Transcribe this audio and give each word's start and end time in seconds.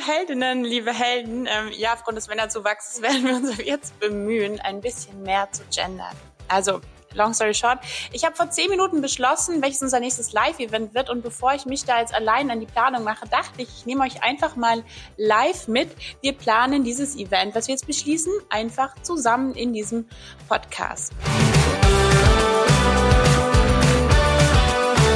Heldinnen, 0.00 0.64
liebe 0.64 0.92
Helden, 0.92 1.46
ähm, 1.46 1.70
ja, 1.76 1.94
aufgrund 1.94 2.16
des 2.16 2.28
Männerzuwachses 2.28 3.02
werden 3.02 3.24
wir 3.24 3.36
uns 3.36 3.58
jetzt 3.58 3.98
bemühen, 4.00 4.60
ein 4.60 4.80
bisschen 4.80 5.22
mehr 5.22 5.48
zu 5.52 5.62
gendern. 5.74 6.14
Also, 6.48 6.80
long 7.14 7.32
story 7.32 7.54
short, 7.54 7.78
ich 8.12 8.24
habe 8.24 8.34
vor 8.36 8.50
zehn 8.50 8.68
Minuten 8.70 9.00
beschlossen, 9.00 9.62
welches 9.62 9.82
unser 9.82 10.00
nächstes 10.00 10.32
Live-Event 10.32 10.94
wird. 10.94 11.10
Und 11.10 11.22
bevor 11.22 11.54
ich 11.54 11.66
mich 11.66 11.84
da 11.84 12.00
jetzt 12.00 12.14
allein 12.14 12.50
an 12.50 12.60
die 12.60 12.66
Planung 12.66 13.04
mache, 13.04 13.26
dachte 13.28 13.62
ich, 13.62 13.68
ich 13.78 13.86
nehme 13.86 14.04
euch 14.04 14.22
einfach 14.22 14.56
mal 14.56 14.84
live 15.16 15.68
mit. 15.68 15.90
Wir 16.20 16.32
planen 16.32 16.84
dieses 16.84 17.16
Event, 17.16 17.54
was 17.54 17.68
wir 17.68 17.74
jetzt 17.74 17.86
beschließen, 17.86 18.32
einfach 18.50 18.94
zusammen 19.02 19.54
in 19.54 19.72
diesem 19.72 20.08
Podcast. 20.48 21.12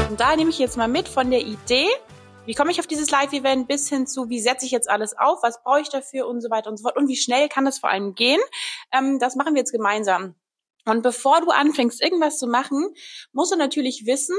Und 0.09 0.19
da 0.19 0.35
nehme 0.37 0.51
ich 0.51 0.59
jetzt 0.59 0.77
mal 0.77 0.89
mit 0.89 1.09
von 1.09 1.31
der 1.31 1.41
Idee, 1.41 1.89
wie 2.49 2.55
komme 2.55 2.71
ich 2.71 2.81
auf 2.81 2.87
dieses 2.87 3.11
Live-Event 3.11 3.69
bis 3.69 3.91
hin 3.91 4.07
zu, 4.07 4.31
wie 4.31 4.41
setze 4.41 4.65
ich 4.65 4.73
jetzt 4.73 4.89
alles 4.89 5.17
auf, 5.19 5.43
was 5.43 5.63
brauche 5.63 5.83
ich 5.83 5.91
dafür 5.91 6.27
und 6.27 6.41
so 6.41 6.49
weiter 6.49 6.71
und 6.71 6.79
so 6.79 6.85
fort 6.85 6.97
und 6.97 7.07
wie 7.07 7.17
schnell 7.17 7.47
kann 7.51 7.67
es 7.67 7.79
vor 7.79 7.91
allem 7.91 8.15
gehen. 8.15 8.41
Ähm, 8.91 9.19
das 9.19 9.37
machen 9.37 9.53
wir 9.53 9.61
jetzt 9.61 9.71
gemeinsam. 9.71 10.35
Und 10.87 11.03
bevor 11.03 11.43
du 11.43 11.51
anfängst, 11.51 12.03
irgendwas 12.03 12.39
zu 12.39 12.47
machen, 12.47 12.95
musst 13.33 13.53
du 13.53 13.57
natürlich 13.57 14.07
wissen, 14.07 14.35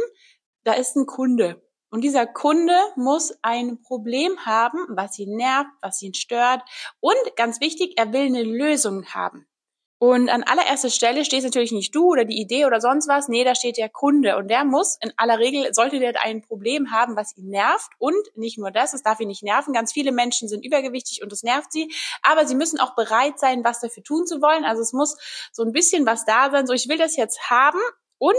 da 0.64 0.74
ist 0.74 0.96
ein 0.96 1.06
Kunde. 1.06 1.62
Und 1.92 2.02
dieser 2.02 2.26
Kunde 2.26 2.74
muss 2.96 3.38
ein 3.44 3.80
Problem 3.84 4.44
haben, 4.44 4.80
was 4.90 5.20
ihn 5.20 5.36
nervt, 5.36 5.70
was 5.82 6.02
ihn 6.02 6.16
stört. 6.16 6.64
Und 7.00 7.36
ganz 7.36 7.62
wichtig, 7.62 7.94
er 7.98 8.12
will 8.12 8.26
eine 8.26 8.42
Lösung 8.42 9.06
haben. 9.14 9.46
Und 10.02 10.30
an 10.30 10.44
allererster 10.44 10.90
Stelle 10.90 11.26
steht 11.26 11.44
natürlich 11.44 11.74
nicht 11.74 11.94
du 11.94 12.06
oder 12.06 12.24
die 12.24 12.40
Idee 12.40 12.66
oder 12.66 12.80
sonst 12.80 13.10
was. 13.10 13.28
Nee, 13.28 13.44
da 13.44 13.54
steht 13.54 13.76
der 13.76 13.90
Kunde. 13.90 14.38
Und 14.38 14.48
der 14.48 14.64
muss, 14.64 14.98
in 15.02 15.12
aller 15.18 15.40
Regel, 15.40 15.74
sollte 15.74 16.00
der 16.00 16.24
ein 16.24 16.42
Problem 16.42 16.92
haben, 16.92 17.18
was 17.18 17.36
ihn 17.36 17.50
nervt. 17.50 17.92
Und 17.98 18.16
nicht 18.36 18.58
nur 18.58 18.72
das, 18.72 18.94
es 18.94 19.04
darf 19.04 19.20
ihn 19.20 19.28
nicht 19.28 19.44
nerven. 19.44 19.74
Ganz 19.74 19.92
viele 19.92 20.14
Menschen 20.14 20.48
sind 20.48 20.64
übergewichtig 20.64 21.22
und 21.22 21.34
es 21.34 21.44
nervt 21.44 21.74
sie. 21.74 21.94
Aber 22.24 22.48
sie 22.48 22.56
müssen 22.56 22.80
auch 22.80 22.96
bereit 22.96 23.40
sein, 23.40 23.66
was 23.66 23.82
dafür 23.82 24.02
tun 24.02 24.26
zu 24.26 24.42
wollen. 24.42 24.64
Also 24.64 24.82
es 24.82 24.94
muss 24.94 25.18
so 25.52 25.64
ein 25.64 25.74
bisschen 25.74 26.06
was 26.06 26.24
da 26.24 26.50
sein. 26.50 26.66
So, 26.66 26.72
ich 26.72 26.88
will 26.88 26.98
das 26.98 27.18
jetzt 27.18 27.50
haben. 27.50 27.82
Und 28.18 28.38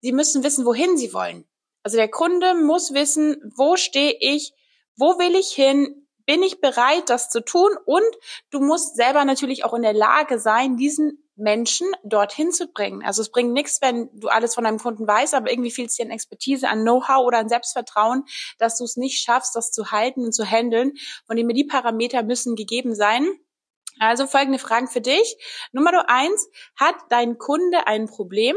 sie 0.00 0.12
müssen 0.12 0.44
wissen, 0.44 0.64
wohin 0.64 0.96
sie 0.96 1.12
wollen. 1.12 1.44
Also 1.82 1.96
der 1.96 2.08
Kunde 2.08 2.54
muss 2.54 2.94
wissen, 2.94 3.52
wo 3.56 3.76
stehe 3.76 4.16
ich, 4.20 4.52
wo 4.96 5.18
will 5.18 5.34
ich 5.34 5.48
hin, 5.48 6.03
bin 6.26 6.42
ich 6.42 6.60
bereit, 6.60 7.10
das 7.10 7.30
zu 7.30 7.44
tun? 7.44 7.70
Und 7.84 8.02
du 8.50 8.60
musst 8.60 8.96
selber 8.96 9.24
natürlich 9.24 9.64
auch 9.64 9.74
in 9.74 9.82
der 9.82 9.92
Lage 9.92 10.38
sein, 10.38 10.76
diesen 10.76 11.24
Menschen 11.36 11.88
dorthin 12.04 12.52
zu 12.52 12.68
bringen. 12.68 13.04
Also 13.04 13.22
es 13.22 13.30
bringt 13.30 13.52
nichts, 13.52 13.80
wenn 13.82 14.08
du 14.14 14.28
alles 14.28 14.54
von 14.54 14.64
deinem 14.64 14.78
Kunden 14.78 15.06
weißt, 15.06 15.34
aber 15.34 15.50
irgendwie 15.50 15.70
fehlt 15.70 15.90
es 15.90 15.96
dir 15.96 16.04
an 16.04 16.10
Expertise, 16.10 16.68
an 16.68 16.82
Know-how 16.82 17.26
oder 17.26 17.38
an 17.38 17.48
Selbstvertrauen, 17.48 18.24
dass 18.58 18.78
du 18.78 18.84
es 18.84 18.96
nicht 18.96 19.20
schaffst, 19.22 19.56
das 19.56 19.72
zu 19.72 19.90
halten 19.90 20.24
und 20.24 20.32
zu 20.32 20.44
handeln. 20.44 20.92
Von 21.26 21.36
dem 21.36 21.48
die 21.48 21.64
Parameter 21.64 22.22
müssen 22.22 22.54
gegeben 22.54 22.94
sein. 22.94 23.28
Also 23.98 24.26
folgende 24.26 24.58
Fragen 24.58 24.88
für 24.88 25.00
dich. 25.00 25.36
Nummer 25.72 26.08
eins, 26.08 26.48
hat 26.76 26.96
dein 27.10 27.38
Kunde 27.38 27.86
ein 27.86 28.06
Problem? 28.06 28.56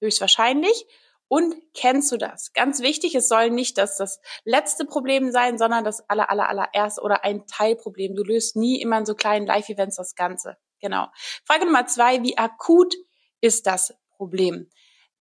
Höchstwahrscheinlich. 0.00 0.86
Und 1.32 1.54
kennst 1.72 2.12
du 2.12 2.18
das? 2.18 2.52
Ganz 2.52 2.82
wichtig, 2.82 3.14
es 3.14 3.26
soll 3.26 3.48
nicht 3.48 3.78
das, 3.78 3.96
das 3.96 4.20
letzte 4.44 4.84
Problem 4.84 5.32
sein, 5.32 5.56
sondern 5.56 5.82
das 5.82 6.06
aller, 6.10 6.28
aller, 6.28 6.46
allererste 6.46 7.00
oder 7.00 7.24
ein 7.24 7.46
Teilproblem. 7.46 8.14
Du 8.14 8.22
löst 8.22 8.54
nie 8.54 8.82
immer 8.82 8.98
in 8.98 9.06
so 9.06 9.14
kleinen 9.14 9.46
Live-Events 9.46 9.96
das 9.96 10.14
Ganze. 10.14 10.58
Genau. 10.82 11.06
Frage 11.46 11.64
Nummer 11.64 11.86
zwei, 11.86 12.22
wie 12.22 12.36
akut 12.36 12.94
ist 13.40 13.66
das 13.66 13.94
Problem? 14.18 14.68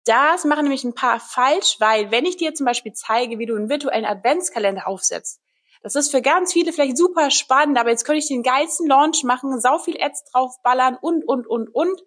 Das 0.04 0.46
machen 0.46 0.64
nämlich 0.64 0.84
ein 0.84 0.96
paar 0.96 1.20
falsch, 1.20 1.76
weil 1.78 2.10
wenn 2.10 2.26
ich 2.26 2.38
dir 2.38 2.56
zum 2.56 2.66
Beispiel 2.66 2.94
zeige, 2.94 3.38
wie 3.38 3.46
du 3.46 3.56
einen 3.56 3.70
virtuellen 3.70 4.06
Adventskalender 4.06 4.88
aufsetzt, 4.88 5.44
das 5.84 5.94
ist 5.94 6.10
für 6.10 6.24
ganz 6.24 6.54
viele 6.54 6.74
vielleicht 6.74 6.98
super 6.98 7.30
spannend, 7.30 7.78
aber 7.78 7.92
jetzt 7.92 8.04
könnte 8.04 8.18
ich 8.18 8.28
den 8.28 8.42
geilsten 8.42 8.88
Launch 8.88 9.24
machen, 9.24 9.62
sau 9.62 9.78
viel 9.78 10.02
Ads 10.02 10.24
draufballern 10.32 10.98
und, 11.00 11.24
und, 11.28 11.46
und, 11.46 11.70
und. 11.70 12.02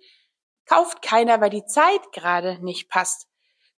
Kauft 0.67 1.03
keiner, 1.03 1.41
weil 1.41 1.51
die 1.51 1.67
Zeit 1.67 2.01
gerade 2.13 2.59
nicht 2.65 2.89
passt 2.89 3.29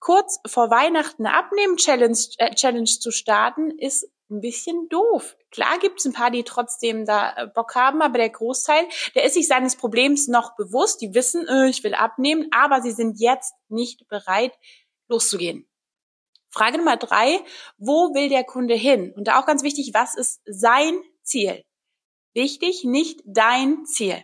kurz 0.03 0.39
vor 0.45 0.69
Weihnachten 0.69 1.25
eine 1.25 1.37
Abnehmen-Challenge 1.37 2.17
äh, 2.37 2.53
Challenge 2.53 2.83
zu 2.83 3.09
starten, 3.09 3.71
ist 3.71 4.11
ein 4.29 4.41
bisschen 4.41 4.89
doof. 4.89 5.37
Klar 5.49 5.79
gibt's 5.79 6.03
ein 6.03 6.11
paar, 6.11 6.29
die 6.29 6.43
trotzdem 6.43 7.05
da 7.05 7.33
äh, 7.37 7.47
Bock 7.47 7.73
haben, 7.75 8.01
aber 8.01 8.17
der 8.17 8.29
Großteil, 8.29 8.85
der 9.15 9.23
ist 9.23 9.35
sich 9.35 9.47
seines 9.47 9.77
Problems 9.77 10.27
noch 10.27 10.57
bewusst. 10.57 11.01
Die 11.01 11.13
wissen, 11.13 11.47
äh, 11.47 11.69
ich 11.69 11.85
will 11.85 11.93
abnehmen, 11.93 12.49
aber 12.51 12.81
sie 12.81 12.91
sind 12.91 13.21
jetzt 13.21 13.53
nicht 13.69 14.05
bereit, 14.09 14.51
loszugehen. 15.07 15.69
Frage 16.49 16.79
Nummer 16.79 16.97
drei, 16.97 17.39
wo 17.77 18.13
will 18.13 18.27
der 18.27 18.43
Kunde 18.43 18.75
hin? 18.75 19.13
Und 19.15 19.29
da 19.29 19.39
auch 19.39 19.45
ganz 19.45 19.63
wichtig, 19.63 19.91
was 19.93 20.15
ist 20.15 20.41
sein 20.45 20.99
Ziel? 21.23 21.63
Wichtig, 22.33 22.83
nicht 22.83 23.21
dein 23.25 23.85
Ziel. 23.85 24.21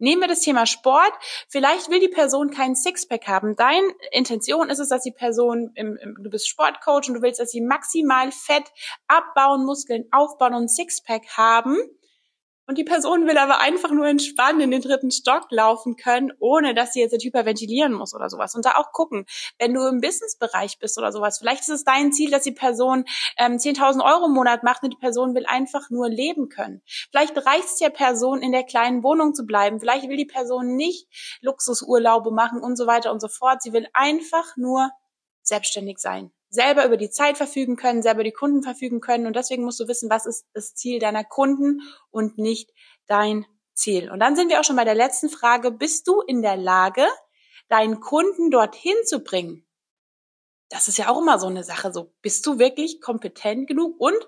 Nehmen 0.00 0.22
wir 0.22 0.28
das 0.28 0.40
Thema 0.40 0.66
Sport. 0.66 1.12
Vielleicht 1.48 1.90
will 1.90 2.00
die 2.00 2.08
Person 2.08 2.50
keinen 2.50 2.74
Sixpack 2.74 3.28
haben. 3.28 3.54
Deine 3.54 3.86
Intention 4.12 4.70
ist 4.70 4.78
es, 4.78 4.88
dass 4.88 5.02
die 5.02 5.12
Person, 5.12 5.72
im, 5.74 5.96
im, 5.96 6.16
du 6.18 6.30
bist 6.30 6.48
Sportcoach 6.48 7.08
und 7.08 7.14
du 7.14 7.22
willst, 7.22 7.38
dass 7.38 7.50
sie 7.50 7.60
maximal 7.60 8.32
Fett 8.32 8.64
abbauen, 9.06 9.64
Muskeln 9.64 10.06
aufbauen 10.10 10.54
und 10.54 10.68
Sixpack 10.68 11.36
haben. 11.36 11.76
Und 12.70 12.78
die 12.78 12.84
Person 12.84 13.26
will 13.26 13.36
aber 13.36 13.58
einfach 13.58 13.90
nur 13.90 14.06
entspannen 14.06 14.60
in 14.60 14.70
den 14.70 14.80
dritten 14.80 15.10
Stock 15.10 15.50
laufen 15.50 15.96
können, 15.96 16.30
ohne 16.38 16.72
dass 16.72 16.92
sie 16.92 17.00
jetzt 17.00 17.20
hyperventilieren 17.20 17.92
muss 17.92 18.14
oder 18.14 18.30
sowas. 18.30 18.54
Und 18.54 18.64
da 18.64 18.76
auch 18.76 18.92
gucken, 18.92 19.26
wenn 19.58 19.74
du 19.74 19.84
im 19.88 20.00
Businessbereich 20.00 20.78
bist 20.78 20.96
oder 20.96 21.10
sowas, 21.10 21.40
vielleicht 21.40 21.62
ist 21.62 21.70
es 21.70 21.82
dein 21.82 22.12
Ziel, 22.12 22.30
dass 22.30 22.44
die 22.44 22.52
Person 22.52 23.06
ähm, 23.38 23.54
10.000 23.54 24.04
Euro 24.04 24.26
im 24.26 24.34
Monat 24.34 24.62
macht 24.62 24.84
und 24.84 24.92
die 24.92 25.00
Person 25.00 25.34
will 25.34 25.46
einfach 25.46 25.90
nur 25.90 26.08
leben 26.08 26.48
können. 26.48 26.80
Vielleicht 27.10 27.36
reicht 27.44 27.64
es 27.64 27.78
der 27.78 27.90
Person, 27.90 28.40
in 28.40 28.52
der 28.52 28.62
kleinen 28.62 29.02
Wohnung 29.02 29.34
zu 29.34 29.46
bleiben. 29.46 29.80
Vielleicht 29.80 30.08
will 30.08 30.16
die 30.16 30.24
Person 30.24 30.76
nicht 30.76 31.08
Luxusurlaube 31.40 32.30
machen 32.30 32.62
und 32.62 32.76
so 32.76 32.86
weiter 32.86 33.10
und 33.10 33.18
so 33.18 33.26
fort. 33.26 33.62
Sie 33.62 33.72
will 33.72 33.88
einfach 33.94 34.56
nur 34.56 34.92
selbstständig 35.42 35.98
sein 35.98 36.30
selber 36.50 36.84
über 36.84 36.96
die 36.96 37.10
Zeit 37.10 37.36
verfügen 37.36 37.76
können, 37.76 38.02
selber 38.02 38.24
die 38.24 38.32
Kunden 38.32 38.62
verfügen 38.62 39.00
können. 39.00 39.26
Und 39.26 39.36
deswegen 39.36 39.64
musst 39.64 39.80
du 39.80 39.88
wissen, 39.88 40.10
was 40.10 40.26
ist 40.26 40.46
das 40.52 40.74
Ziel 40.74 40.98
deiner 40.98 41.24
Kunden 41.24 41.80
und 42.10 42.38
nicht 42.38 42.70
dein 43.06 43.46
Ziel. 43.72 44.10
Und 44.10 44.20
dann 44.20 44.36
sind 44.36 44.50
wir 44.50 44.60
auch 44.60 44.64
schon 44.64 44.76
bei 44.76 44.84
der 44.84 44.94
letzten 44.94 45.30
Frage. 45.30 45.70
Bist 45.70 46.06
du 46.08 46.20
in 46.20 46.42
der 46.42 46.56
Lage, 46.56 47.06
deinen 47.68 48.00
Kunden 48.00 48.50
dorthin 48.50 48.96
zu 49.04 49.20
bringen? 49.20 49.64
Das 50.68 50.88
ist 50.88 50.98
ja 50.98 51.08
auch 51.08 51.20
immer 51.20 51.38
so 51.38 51.46
eine 51.46 51.64
Sache. 51.64 51.92
So, 51.92 52.12
bist 52.20 52.46
du 52.46 52.58
wirklich 52.58 53.00
kompetent 53.00 53.68
genug? 53.68 53.98
Und 53.98 54.18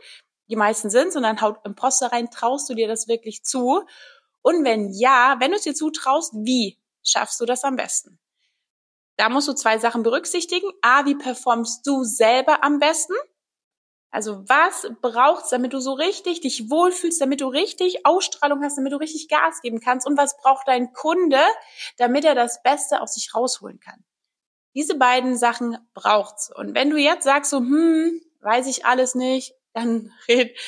die 0.49 0.56
meisten 0.56 0.91
sind, 0.91 1.15
und 1.16 1.22
dann 1.22 1.41
haut 1.41 1.59
Imposter 1.65 2.12
rein, 2.12 2.31
traust 2.31 2.69
du 2.71 2.75
dir 2.75 2.89
das 2.89 3.09
wirklich 3.09 3.44
zu? 3.44 3.84
Und 4.43 4.65
wenn 4.65 4.93
ja, 4.93 5.37
wenn 5.39 5.50
du 5.50 5.56
es 5.56 5.62
dir 5.62 5.75
zutraust, 5.75 6.34
wie 6.34 6.78
schaffst 7.03 7.41
du 7.41 7.47
das 7.47 7.65
am 7.65 7.77
besten? 7.77 8.19
Da 9.22 9.28
musst 9.28 9.47
du 9.47 9.53
zwei 9.53 9.78
Sachen 9.78 10.03
berücksichtigen. 10.03 10.69
A, 10.81 11.05
wie 11.05 11.15
performst 11.15 11.87
du 11.87 12.03
selber 12.03 12.65
am 12.65 12.81
besten? 12.81 13.15
Also 14.10 14.43
was 14.49 14.88
braucht's, 15.00 15.50
damit 15.50 15.72
du 15.72 15.78
so 15.78 15.93
richtig 15.93 16.41
dich 16.41 16.69
wohlfühlst, 16.69 17.21
damit 17.21 17.41
du 17.41 17.47
richtig 17.47 18.05
Ausstrahlung 18.05 18.65
hast, 18.65 18.78
damit 18.78 18.93
du 18.93 18.97
richtig 18.97 19.28
Gas 19.28 19.60
geben 19.62 19.78
kannst? 19.78 20.09
Und 20.09 20.19
was 20.19 20.37
braucht 20.38 20.66
dein 20.66 20.93
Kunde, 20.93 21.38
damit 21.99 22.25
er 22.25 22.34
das 22.34 22.65
Beste 22.65 23.00
aus 23.00 23.15
sich 23.15 23.33
rausholen 23.33 23.78
kann? 23.78 24.05
Diese 24.75 24.99
beiden 24.99 25.37
Sachen 25.37 25.78
braucht's. 25.94 26.50
Und 26.53 26.75
wenn 26.75 26.91
du 26.91 26.97
jetzt 26.97 27.22
sagst 27.22 27.53
so, 27.53 27.59
hm, 27.59 28.21
weiß 28.41 28.66
ich 28.66 28.87
alles 28.87 29.15
nicht, 29.15 29.54
dann 29.72 30.10
red 30.28 30.59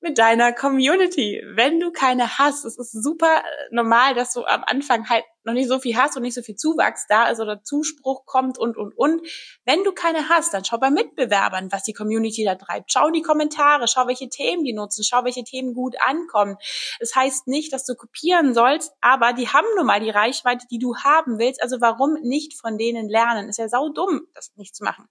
mit 0.00 0.18
deiner 0.18 0.52
Community. 0.52 1.42
Wenn 1.54 1.78
du 1.78 1.92
keine 1.92 2.38
hast, 2.38 2.64
es 2.64 2.76
ist 2.76 2.90
super 2.90 3.44
normal, 3.70 4.14
dass 4.14 4.32
du 4.32 4.44
am 4.44 4.64
Anfang 4.66 5.08
halt 5.08 5.24
noch 5.50 5.54
nicht 5.54 5.68
so 5.68 5.78
viel 5.78 5.96
hast 5.96 6.16
und 6.16 6.22
nicht 6.22 6.34
so 6.34 6.42
viel 6.42 6.56
Zuwachs 6.56 7.06
da 7.08 7.28
ist 7.28 7.40
oder 7.40 7.62
Zuspruch 7.62 8.24
kommt 8.26 8.58
und, 8.58 8.76
und, 8.76 8.96
und. 8.96 9.26
Wenn 9.64 9.84
du 9.84 9.92
keine 9.92 10.28
hast, 10.28 10.54
dann 10.54 10.64
schau 10.64 10.78
bei 10.78 10.90
Mitbewerbern, 10.90 11.70
was 11.70 11.82
die 11.82 11.92
Community 11.92 12.44
da 12.44 12.54
treibt. 12.54 12.92
Schau 12.92 13.08
in 13.08 13.12
die 13.12 13.22
Kommentare, 13.22 13.86
schau, 13.88 14.06
welche 14.06 14.28
Themen 14.28 14.64
die 14.64 14.72
nutzen, 14.72 15.04
schau, 15.04 15.24
welche 15.24 15.44
Themen 15.44 15.74
gut 15.74 15.96
ankommen. 16.00 16.56
Das 16.98 17.14
heißt 17.14 17.48
nicht, 17.48 17.72
dass 17.72 17.84
du 17.84 17.94
kopieren 17.94 18.54
sollst, 18.54 18.92
aber 19.00 19.32
die 19.32 19.48
haben 19.48 19.66
nun 19.76 19.86
mal 19.86 20.00
die 20.00 20.10
Reichweite, 20.10 20.66
die 20.70 20.78
du 20.78 20.96
haben 20.96 21.38
willst. 21.38 21.62
Also 21.62 21.80
warum 21.80 22.14
nicht 22.22 22.58
von 22.58 22.78
denen 22.78 23.08
lernen? 23.08 23.48
Ist 23.48 23.58
ja 23.58 23.68
sau 23.68 23.88
dumm, 23.90 24.26
das 24.34 24.52
nicht 24.56 24.74
zu 24.74 24.84
machen. 24.84 25.08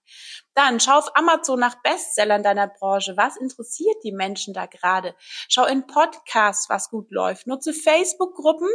Dann 0.54 0.80
schau 0.80 0.98
auf 0.98 1.16
Amazon 1.16 1.60
nach 1.60 1.80
Bestsellern 1.82 2.42
deiner 2.42 2.66
Branche. 2.66 3.16
Was 3.16 3.36
interessiert 3.36 3.96
die 4.04 4.12
Menschen 4.12 4.54
da 4.54 4.66
gerade? 4.66 5.14
Schau 5.48 5.64
in 5.64 5.86
Podcasts, 5.86 6.68
was 6.68 6.90
gut 6.90 7.10
läuft. 7.10 7.46
Nutze 7.46 7.72
Facebook-Gruppen, 7.72 8.68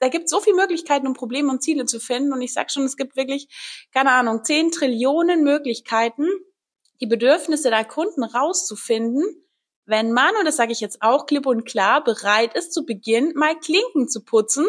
da 0.00 0.08
gibt 0.08 0.24
es 0.24 0.30
so 0.30 0.40
viele 0.40 0.56
Möglichkeiten, 0.56 1.06
um 1.06 1.14
Probleme 1.14 1.50
und 1.50 1.62
Ziele 1.62 1.86
zu 1.86 2.00
finden. 2.00 2.32
Und 2.32 2.42
ich 2.42 2.52
sage 2.52 2.70
schon, 2.70 2.84
es 2.84 2.96
gibt 2.96 3.16
wirklich, 3.16 3.48
keine 3.92 4.12
Ahnung, 4.12 4.44
zehn 4.44 4.70
Trillionen 4.70 5.42
Möglichkeiten, 5.42 6.26
die 7.00 7.06
Bedürfnisse 7.06 7.70
der 7.70 7.84
Kunden 7.84 8.22
rauszufinden, 8.22 9.24
wenn 9.86 10.12
man, 10.12 10.34
und 10.36 10.46
das 10.46 10.56
sage 10.56 10.72
ich 10.72 10.80
jetzt 10.80 11.02
auch 11.02 11.26
klipp 11.26 11.46
und 11.46 11.64
klar, 11.64 12.02
bereit 12.02 12.54
ist, 12.54 12.72
zu 12.72 12.86
Beginn 12.86 13.32
mal 13.34 13.58
Klinken 13.58 14.08
zu 14.08 14.24
putzen. 14.24 14.66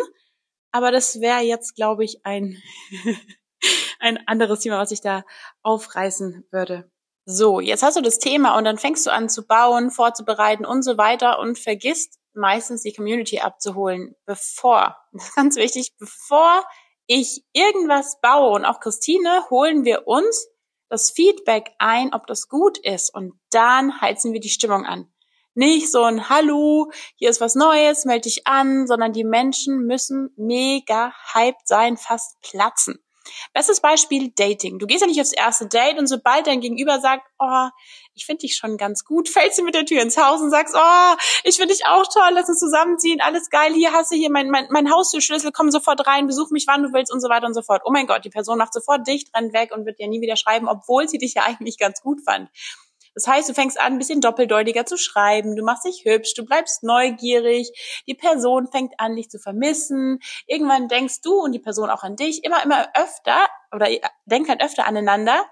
Aber 0.71 0.91
das 0.91 1.21
wäre 1.21 1.39
jetzt, 1.39 1.75
glaube 1.75 2.03
ich, 2.03 2.25
ein, 2.25 2.61
ein 3.99 4.19
anderes 4.27 4.59
Thema, 4.59 4.77
was 4.77 4.91
ich 4.91 5.01
da 5.01 5.23
aufreißen 5.63 6.45
würde. 6.51 6.91
So, 7.25 7.59
jetzt 7.59 7.81
hast 7.81 7.97
du 7.97 8.01
das 8.01 8.19
Thema 8.19 8.57
und 8.57 8.65
dann 8.65 8.77
fängst 8.77 9.05
du 9.05 9.11
an 9.11 9.29
zu 9.29 9.47
bauen, 9.47 9.89
vorzubereiten 9.89 10.65
und 10.65 10.83
so 10.83 10.97
weiter 10.97 11.39
und 11.39 11.57
vergisst 11.57 12.19
meistens 12.35 12.81
die 12.81 12.93
Community 12.93 13.39
abzuholen, 13.39 14.15
bevor, 14.25 14.97
ganz 15.35 15.55
wichtig, 15.55 15.93
bevor 15.97 16.63
ich 17.07 17.43
irgendwas 17.53 18.19
baue 18.21 18.51
und 18.51 18.65
auch 18.65 18.79
Christine, 18.79 19.49
holen 19.49 19.85
wir 19.85 20.07
uns 20.07 20.47
das 20.89 21.11
Feedback 21.11 21.71
ein, 21.79 22.13
ob 22.13 22.27
das 22.27 22.47
gut 22.47 22.77
ist 22.77 23.13
und 23.13 23.33
dann 23.51 24.01
heizen 24.01 24.33
wir 24.33 24.39
die 24.39 24.49
Stimmung 24.49 24.85
an. 24.85 25.11
Nicht 25.53 25.89
so 25.89 26.03
ein 26.03 26.29
Hallo, 26.29 26.91
hier 27.15 27.29
ist 27.29 27.41
was 27.41 27.55
Neues, 27.55 28.05
melde 28.05 28.23
dich 28.23 28.45
an, 28.45 28.87
sondern 28.87 29.13
die 29.13 29.23
Menschen 29.23 29.85
müssen 29.85 30.33
mega 30.35 31.13
hyped 31.33 31.67
sein, 31.67 31.95
fast 31.95 32.41
platzen. 32.41 32.99
Bestes 33.53 33.79
Beispiel 33.79 34.31
Dating. 34.35 34.79
Du 34.79 34.85
gehst 34.85 35.01
ja 35.01 35.07
nicht 35.07 35.19
aufs 35.19 35.33
erste 35.33 35.67
Date 35.67 35.97
und 35.97 36.07
sobald 36.07 36.47
dein 36.47 36.61
Gegenüber 36.61 36.99
sagt, 36.99 37.25
oh, 37.39 37.69
ich 38.15 38.25
finde 38.25 38.41
dich 38.41 38.55
schon 38.55 38.77
ganz 38.77 39.03
gut, 39.03 39.29
fällst 39.29 39.59
du 39.59 39.63
mit 39.63 39.75
der 39.75 39.85
Tür 39.85 40.01
ins 40.01 40.17
Haus 40.17 40.41
und 40.41 40.49
sagst, 40.49 40.73
oh, 40.75 41.15
ich 41.43 41.57
finde 41.57 41.73
dich 41.73 41.85
auch 41.85 42.05
toll, 42.11 42.29
lass 42.31 42.47
uns 42.47 42.59
zusammenziehen, 42.59 43.19
alles 43.21 43.49
geil, 43.49 43.73
hier 43.73 43.91
hast 43.91 44.11
du 44.11 44.15
hier 44.15 44.31
mein, 44.31 44.49
mein, 44.49 44.67
mein 44.69 44.91
Haustürschlüssel, 44.91 45.51
komm 45.51 45.69
sofort 45.69 46.07
rein, 46.07 46.25
besuch 46.25 46.49
mich, 46.49 46.65
wann 46.67 46.83
du 46.83 46.93
willst 46.93 47.13
und 47.13 47.21
so 47.21 47.29
weiter 47.29 47.45
und 47.45 47.53
so 47.53 47.61
fort. 47.61 47.81
Oh 47.85 47.91
mein 47.91 48.07
Gott, 48.07 48.23
die 48.23 48.29
Person 48.29 48.57
macht 48.57 48.73
sofort 48.73 49.05
dicht, 49.07 49.35
rennt 49.35 49.53
weg 49.53 49.71
und 49.73 49.85
wird 49.85 49.99
dir 49.99 50.07
nie 50.07 50.21
wieder 50.21 50.37
schreiben, 50.37 50.67
obwohl 50.67 51.07
sie 51.07 51.17
dich 51.17 51.33
ja 51.33 51.43
eigentlich 51.43 51.77
ganz 51.77 52.01
gut 52.01 52.21
fand. 52.23 52.49
Das 53.15 53.27
heißt, 53.27 53.47
du 53.47 53.53
fängst 53.53 53.79
an, 53.79 53.93
ein 53.93 53.97
bisschen 53.97 54.19
doppeldeutiger 54.19 54.85
zu 54.85 54.97
schreiben, 54.97 55.55
du 55.55 55.63
machst 55.63 55.85
dich 55.85 56.03
hübsch, 56.03 56.33
du 56.33 56.45
bleibst 56.45 56.83
neugierig, 56.83 57.71
die 58.07 58.13
Person 58.13 58.67
fängt 58.69 58.93
an, 58.97 59.15
dich 59.15 59.29
zu 59.29 59.39
vermissen. 59.39 60.19
Irgendwann 60.47 60.89
denkst 60.89 61.21
du 61.21 61.41
und 61.41 61.53
die 61.53 61.59
Person 61.59 61.89
auch 61.89 62.03
an 62.03 62.17
dich, 62.17 62.43
immer, 62.43 62.61
immer 62.63 62.89
öfter 62.93 63.47
oder 63.73 63.87
denkt 64.25 64.49
halt 64.49 64.61
öfter 64.61 64.85
aneinander 64.85 65.45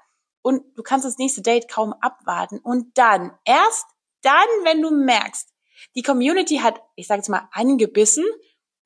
und 0.44 0.62
du 0.78 0.84
kannst 0.84 1.06
das 1.06 1.18
nächste 1.18 1.42
Date 1.42 1.68
kaum 1.68 1.94
abwarten. 2.02 2.60
Und 2.60 2.98
dann, 2.98 3.36
erst 3.46 3.88
dann, 4.22 4.48
wenn 4.64 4.82
du 4.82 4.92
merkst, 4.92 5.50
die 5.96 6.04
Community 6.04 6.58
hat, 6.58 6.80
ich 6.96 7.08
sage 7.08 7.20
jetzt 7.20 7.30
mal, 7.30 7.48
angebissen, 7.52 8.26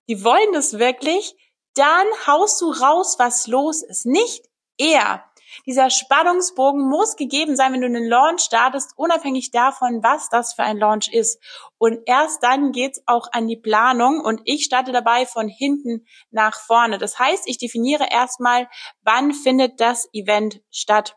die 0.07 0.23
wollen 0.23 0.53
das 0.53 0.79
wirklich, 0.79 1.35
dann 1.73 2.07
haust 2.25 2.61
du 2.61 2.71
raus, 2.71 3.17
was 3.19 3.47
los 3.47 3.83
ist. 3.83 4.05
Nicht 4.05 4.45
eher. 4.77 5.23
Dieser 5.65 5.89
Spannungsbogen 5.89 6.87
muss 6.87 7.15
gegeben 7.15 7.55
sein, 7.55 7.73
wenn 7.73 7.81
du 7.81 7.87
einen 7.87 8.07
Launch 8.07 8.41
startest, 8.41 8.91
unabhängig 8.95 9.51
davon, 9.51 10.03
was 10.03 10.29
das 10.29 10.53
für 10.53 10.63
ein 10.63 10.77
Launch 10.77 11.07
ist. 11.11 11.41
Und 11.77 11.99
erst 12.05 12.43
dann 12.43 12.71
geht's 12.71 13.01
auch 13.05 13.29
an 13.31 13.47
die 13.47 13.57
Planung 13.57 14.19
und 14.19 14.41
ich 14.45 14.65
starte 14.65 14.91
dabei 14.91 15.25
von 15.25 15.47
hinten 15.47 16.05
nach 16.29 16.59
vorne. 16.59 16.97
Das 16.97 17.17
heißt, 17.17 17.47
ich 17.47 17.57
definiere 17.57 18.07
erstmal, 18.11 18.69
wann 19.01 19.33
findet 19.33 19.79
das 19.79 20.07
Event 20.13 20.61
statt. 20.69 21.15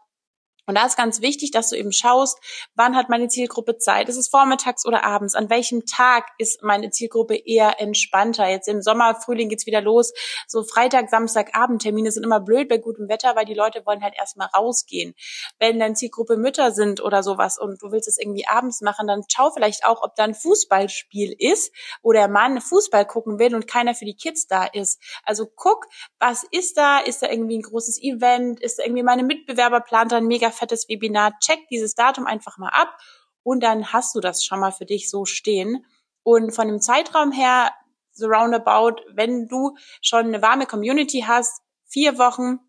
Und 0.71 0.77
da 0.77 0.87
ist 0.87 0.97
ganz 0.97 1.21
wichtig, 1.21 1.51
dass 1.51 1.71
du 1.71 1.77
eben 1.77 1.91
schaust, 1.91 2.39
wann 2.77 2.95
hat 2.95 3.09
meine 3.09 3.27
Zielgruppe 3.27 3.79
Zeit? 3.79 4.09
Ist 4.09 4.17
es 4.17 4.29
vormittags 4.29 4.87
oder 4.87 5.03
abends? 5.03 5.35
An 5.35 5.51
welchem 5.51 5.85
Tag 5.85 6.29
ist 6.39 6.63
meine 6.63 6.91
Zielgruppe 6.91 7.35
eher 7.35 7.81
entspannter? 7.81 8.47
Jetzt 8.49 8.69
im 8.69 8.81
Sommer, 8.81 9.17
Frühling 9.17 9.49
geht's 9.49 9.67
wieder 9.67 9.81
los. 9.81 10.13
So 10.47 10.63
Freitag, 10.63 11.11
Samstag, 11.11 11.57
Abendtermine 11.57 12.13
sind 12.13 12.23
immer 12.23 12.39
blöd 12.39 12.69
bei 12.69 12.79
gutem 12.79 13.09
Wetter, 13.09 13.35
weil 13.35 13.47
die 13.47 13.55
Leute 13.55 13.85
wollen 13.85 14.01
halt 14.01 14.15
erstmal 14.17 14.47
rausgehen. 14.55 15.17
Wenn 15.59 15.81
deine 15.81 15.95
Zielgruppe 15.95 16.37
Mütter 16.37 16.71
sind 16.71 17.03
oder 17.03 17.25
sowas 17.25 17.59
und 17.59 17.83
du 17.83 17.91
willst 17.91 18.07
es 18.07 18.17
irgendwie 18.17 18.47
abends 18.47 18.81
machen, 18.81 19.09
dann 19.09 19.25
schau 19.27 19.51
vielleicht 19.51 19.85
auch, 19.85 20.05
ob 20.05 20.15
da 20.15 20.23
ein 20.23 20.35
Fußballspiel 20.35 21.35
ist, 21.37 21.75
wo 22.01 22.13
der 22.13 22.29
Mann 22.29 22.61
Fußball 22.61 23.07
gucken 23.07 23.41
will 23.41 23.57
und 23.57 23.67
keiner 23.67 23.97
für 23.97 24.05
die 24.05 24.15
Kids 24.15 24.47
da 24.47 24.67
ist. 24.67 25.03
Also 25.25 25.47
guck, 25.53 25.87
was 26.21 26.45
ist 26.53 26.77
da? 26.77 27.01
Ist 27.01 27.23
da 27.23 27.29
irgendwie 27.29 27.59
ein 27.59 27.63
großes 27.63 28.01
Event? 28.01 28.61
Ist 28.61 28.79
da 28.79 28.85
irgendwie 28.85 29.03
meine 29.03 29.25
Mitbewerber 29.25 29.81
plant 29.81 30.13
ein 30.13 30.27
mega 30.27 30.53
fettes 30.61 30.89
Webinar, 30.89 31.39
check 31.41 31.67
dieses 31.69 31.95
Datum 31.95 32.27
einfach 32.27 32.59
mal 32.59 32.69
ab 32.69 32.97
und 33.43 33.63
dann 33.63 33.93
hast 33.93 34.15
du 34.15 34.21
das 34.21 34.45
schon 34.45 34.61
mal 34.61 34.73
für 34.73 34.87
dich 34.87 35.11
so 35.11 35.25
stehen. 35.25 35.85
Und 36.23 36.53
von 36.53 36.69
dem 36.69 36.81
Zeitraum 36.81 37.33
her, 37.33 37.73
so 38.13 38.27
roundabout, 38.27 39.03
wenn 39.13 39.49
du 39.49 39.77
schon 40.03 40.27
eine 40.27 40.43
warme 40.43 40.67
Community 40.67 41.25
hast, 41.27 41.63
vier 41.87 42.19
Wochen, 42.19 42.61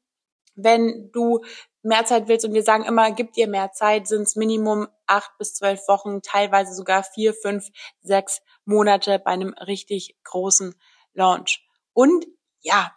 wenn 0.55 1.11
du 1.11 1.41
mehr 1.83 2.05
Zeit 2.05 2.27
willst 2.27 2.45
und 2.45 2.53
wir 2.53 2.63
sagen 2.63 2.83
immer, 2.83 3.11
gib 3.11 3.33
dir 3.33 3.47
mehr 3.47 3.71
Zeit, 3.71 4.07
sind 4.07 4.23
es 4.23 4.35
Minimum 4.35 4.87
acht 5.07 5.37
bis 5.37 5.53
zwölf 5.53 5.87
Wochen, 5.87 6.21
teilweise 6.21 6.73
sogar 6.73 7.03
vier, 7.03 7.33
fünf, 7.33 7.69
sechs 8.01 8.41
Monate 8.65 9.19
bei 9.19 9.31
einem 9.31 9.53
richtig 9.53 10.15
großen 10.23 10.75
Launch. 11.13 11.65
Und 11.93 12.25
ja, 12.61 12.95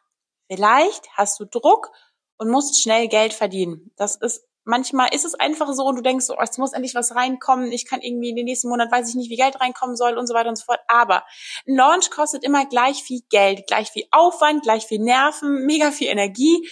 vielleicht 0.48 1.10
hast 1.12 1.40
du 1.40 1.46
Druck 1.46 1.90
und 2.36 2.50
musst 2.50 2.80
schnell 2.80 3.08
Geld 3.08 3.32
verdienen. 3.32 3.90
Das 3.96 4.16
ist 4.16 4.46
manchmal 4.64 5.14
ist 5.14 5.24
es 5.24 5.34
einfach 5.34 5.72
so 5.72 5.84
und 5.84 5.96
du 5.96 6.02
denkst 6.02 6.26
so, 6.26 6.34
oh, 6.34 6.42
es 6.42 6.58
muss 6.58 6.72
endlich 6.72 6.94
was 6.94 7.14
reinkommen, 7.14 7.70
ich 7.70 7.86
kann 7.86 8.00
irgendwie 8.00 8.30
in 8.30 8.36
den 8.36 8.46
nächsten 8.46 8.68
Monat, 8.68 8.90
weiß 8.90 9.08
ich 9.08 9.14
nicht, 9.14 9.30
wie 9.30 9.36
Geld 9.36 9.60
reinkommen 9.60 9.96
soll 9.96 10.18
und 10.18 10.26
so 10.26 10.34
weiter 10.34 10.48
und 10.48 10.56
so 10.56 10.64
fort. 10.64 10.80
Aber 10.88 11.24
ein 11.66 11.76
Launch 11.76 12.10
kostet 12.10 12.44
immer 12.44 12.66
gleich 12.66 13.02
viel 13.02 13.20
Geld, 13.30 13.66
gleich 13.66 13.90
viel 13.90 14.04
Aufwand, 14.10 14.62
gleich 14.62 14.86
viel 14.86 15.00
Nerven, 15.00 15.66
mega 15.66 15.90
viel 15.90 16.08
Energie. 16.08 16.68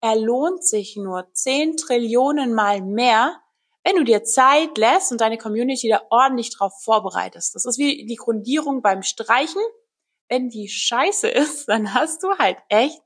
Er 0.00 0.16
lohnt 0.16 0.64
sich 0.64 0.96
nur 0.96 1.28
10 1.32 1.76
Trillionen 1.76 2.54
mal 2.54 2.82
mehr, 2.82 3.40
wenn 3.84 3.96
du 3.96 4.04
dir 4.04 4.22
Zeit 4.22 4.76
lässt 4.76 5.12
und 5.12 5.20
deine 5.20 5.38
Community 5.38 5.88
da 5.88 6.02
ordentlich 6.10 6.54
drauf 6.56 6.72
vorbereitest. 6.82 7.54
Das 7.54 7.64
ist 7.64 7.78
wie 7.78 8.04
die 8.06 8.16
Grundierung 8.16 8.82
beim 8.82 9.02
Streichen. 9.02 9.62
Wenn 10.28 10.50
die 10.50 10.68
scheiße 10.68 11.28
ist, 11.28 11.68
dann 11.68 11.94
hast 11.94 12.22
du 12.22 12.30
halt 12.38 12.58
echt 12.68 13.00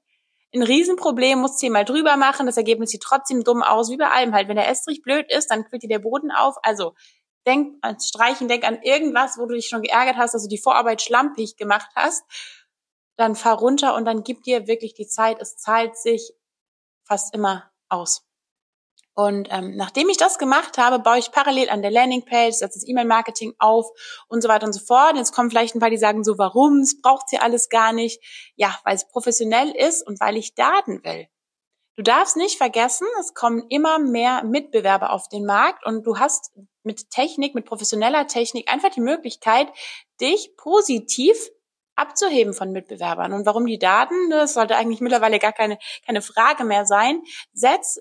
ein 0.54 0.62
Riesenproblem, 0.62 1.38
muss 1.38 1.56
zehnmal 1.56 1.84
drüber 1.84 2.16
machen, 2.16 2.46
das 2.46 2.56
Ergebnis 2.56 2.90
sieht 2.90 3.02
trotzdem 3.02 3.43
dumm 3.43 3.62
aus, 3.62 3.90
wie 3.90 3.96
bei 3.96 4.10
allem 4.10 4.34
halt. 4.34 4.49
Wenn 4.49 4.56
der 4.56 4.69
Estrich 4.69 5.02
blöd 5.02 5.31
ist, 5.31 5.50
dann 5.50 5.64
quillt 5.64 5.82
dir 5.82 5.88
der 5.88 5.99
Boden 5.99 6.31
auf. 6.31 6.56
Also 6.62 6.94
denk 7.46 7.76
an 7.81 7.99
Streichen, 8.00 8.49
denk 8.49 8.64
an 8.64 8.82
irgendwas, 8.82 9.38
wo 9.38 9.46
du 9.46 9.54
dich 9.54 9.69
schon 9.69 9.82
geärgert 9.82 10.16
hast, 10.16 10.34
dass 10.34 10.43
du 10.43 10.49
die 10.49 10.60
Vorarbeit 10.60 11.02
schlampig 11.02 11.56
gemacht 11.56 11.90
hast. 11.94 12.25
Dann 13.16 13.34
fahr 13.34 13.58
runter 13.58 13.94
und 13.94 14.04
dann 14.04 14.25
gib 14.25 14.43
dir 14.43 14.66
wirklich 14.66 14.94
die 14.94 15.06
Zeit. 15.06 15.40
Es 15.40 15.56
zahlt 15.56 15.96
sich 15.96 16.32
fast 17.04 17.34
immer 17.34 17.70
aus. 17.88 18.26
Und 19.14 19.49
ähm, 19.50 19.76
nachdem 19.76 20.09
ich 20.09 20.17
das 20.17 20.38
gemacht 20.38 20.79
habe, 20.79 20.99
baue 20.99 21.19
ich 21.19 21.32
parallel 21.32 21.69
an 21.69 21.82
der 21.82 21.91
Landingpage, 21.91 22.55
setze 22.55 22.79
das 22.79 22.88
E-Mail-Marketing 22.88 23.55
auf 23.59 23.91
und 24.29 24.43
so 24.43 24.49
weiter 24.49 24.67
und 24.67 24.73
so 24.73 24.81
fort. 24.81 25.17
Jetzt 25.17 25.32
kommen 25.32 25.50
vielleicht 25.50 25.75
ein 25.75 25.81
paar, 25.81 25.91
die 25.91 25.99
sagen 25.99 26.25
so, 26.25 26.38
warum? 26.38 26.81
Es 26.81 27.00
braucht 27.00 27.29
sie 27.29 27.38
alles 27.38 27.69
gar 27.69 27.93
nicht. 27.93 28.23
Ja, 28.56 28.79
weil 28.85 28.97
es 28.97 29.06
professionell 29.06 29.70
ist 29.70 30.06
und 30.06 30.19
weil 30.20 30.37
ich 30.37 30.55
Daten 30.55 31.05
will. 31.05 31.29
Du 31.97 32.03
darfst 32.03 32.38
nicht 32.38 32.56
vergessen, 32.56 33.06
es 33.20 33.35
kommen 33.35 33.67
immer 33.69 33.99
mehr 33.99 34.44
Mitbewerber 34.44 35.12
auf 35.12 35.28
den 35.28 35.45
Markt 35.45 35.85
und 35.85 36.07
du 36.07 36.19
hast 36.19 36.50
mit 36.83 37.11
Technik, 37.11 37.54
mit 37.54 37.66
professioneller 37.66 38.26
Technik 38.26 38.73
einfach 38.73 38.90
die 38.90 39.02
Möglichkeit, 39.02 39.69
dich 40.19 40.57
positiv 40.57 41.50
abzuheben 41.95 42.54
von 42.54 42.73
Mitbewerbern. 42.73 43.35
Und 43.35 43.45
warum 43.45 43.66
die 43.66 43.78
Daten, 43.78 44.14
das 44.31 44.54
sollte 44.54 44.76
eigentlich 44.76 45.02
mittlerweile 45.02 45.38
gar 45.38 45.52
keine, 45.52 45.78
keine 46.07 46.23
Frage 46.23 46.64
mehr 46.64 46.87
sein. 46.87 47.23
Setz 47.52 48.00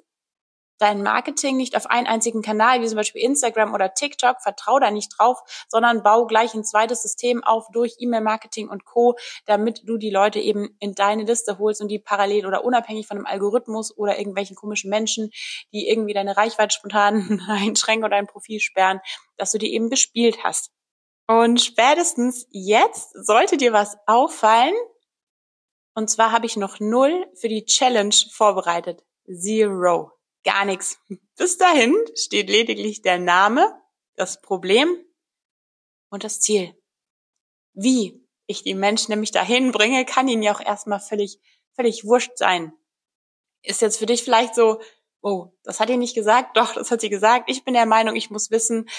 dein 0.82 1.04
Marketing 1.04 1.58
nicht 1.58 1.76
auf 1.78 1.86
einen 1.86 2.08
einzigen 2.08 2.42
Kanal, 2.42 2.82
wie 2.82 2.88
zum 2.88 2.96
Beispiel 2.96 3.22
Instagram 3.22 3.74
oder 3.74 3.94
TikTok, 3.94 4.42
vertrau 4.42 4.80
da 4.80 4.90
nicht 4.90 5.14
drauf, 5.18 5.40
sondern 5.68 6.02
bau 6.04 6.26
gleich 6.26 6.54
ein 6.54 6.64
zweites 6.64 7.04
System 7.04 7.44
auf 7.44 7.68
durch 7.72 7.96
E-Mail-Marketing 8.00 8.68
und 8.68 8.86
Co., 8.86 9.16
damit 9.46 9.84
du 9.86 9.98
die 9.98 10.10
Leute 10.10 10.40
eben 10.40 10.76
in 10.80 10.96
deine 10.96 11.24
Liste 11.24 11.60
holst 11.60 11.82
und 11.82 11.90
die 11.90 12.00
parallel 12.00 12.48
oder 12.48 12.64
unabhängig 12.64 13.08
von 13.08 13.18
einem 13.18 13.26
Algorithmus 13.28 13.96
oder 13.96 14.18
irgendwelchen 14.18 14.56
komischen 14.56 14.90
Menschen, 14.90 15.32
die 15.72 15.88
irgendwie 15.88 16.14
deine 16.14 16.36
Reichweite 16.36 16.74
spontan 16.74 17.42
einschränken 17.48 18.06
oder 18.06 18.16
dein 18.16 18.28
Profil 18.28 18.60
sperren, 18.60 19.02
dass 19.38 19.52
du 19.52 19.60
die 19.60 19.74
eben 19.74 19.90
bespielt 19.90 20.44
hast. 20.44 20.72
Und 21.28 21.62
spätestens 21.62 22.48
jetzt 22.50 23.12
sollte 23.14 23.58
dir 23.58 23.72
was 23.72 23.98
auffallen. 24.08 24.74
Und 25.94 26.10
zwar 26.10 26.32
habe 26.32 26.46
ich 26.46 26.58
noch 26.58 26.80
null 26.80 27.28
für 27.40 27.48
die 27.48 27.66
Challenge 27.66 28.16
vorbereitet. 28.32 29.04
Zero 29.32 30.12
gar 30.44 30.66
nichts. 30.66 31.00
Bis 31.38 31.58
dahin 31.58 31.96
steht 32.16 32.50
lediglich 32.50 33.02
der 33.02 33.20
Name, 33.20 33.74
das 34.16 34.42
Problem 34.42 35.04
und 36.10 36.24
das 36.24 36.40
Ziel. 36.40 36.76
Wie 37.74 38.22
ich 38.48 38.64
die 38.64 38.76
Menschen 38.76 39.12
nämlich 39.12 39.32
dahin 39.32 39.72
bringe, 39.72 40.06
kann 40.06 40.28
ihnen 40.28 40.44
ja 40.44 40.54
auch 40.54 40.62
erstmal 40.62 41.00
völlig, 41.00 41.40
völlig 41.76 42.06
wurscht 42.06 42.38
sein. 42.38 42.74
Ist 43.64 43.82
jetzt 43.82 43.98
für 43.98 44.06
dich 44.06 44.24
vielleicht 44.24 44.56
so, 44.56 44.82
oh, 45.22 45.48
das 45.64 45.80
hat 45.80 45.90
ihr 45.90 45.98
nicht 45.98 46.16
gesagt? 46.16 46.58
Doch, 46.58 46.74
das 46.74 46.92
hat 46.92 47.02
sie 47.02 47.10
gesagt. 47.10 47.50
Ich 47.50 47.64
bin 47.64 47.74
der 47.74 47.86
Meinung, 47.86 48.16
ich 48.16 48.30
muss 48.30 48.52
wissen, 48.52 48.90